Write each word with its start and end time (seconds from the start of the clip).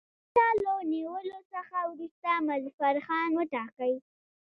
تیمورشاه 0.33 0.53
له 0.65 0.75
نیولو 0.91 1.37
څخه 1.53 1.77
وروسته 1.91 2.29
مظفرخان 2.47 3.29
وټاکی. 3.35 3.93